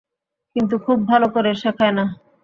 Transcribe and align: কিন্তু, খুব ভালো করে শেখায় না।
কিন্তু, 0.55 0.75
খুব 0.77 0.97
ভালো 1.07 1.27
করে 1.27 1.51
শেখায় 1.55 1.91
না। 1.91 2.05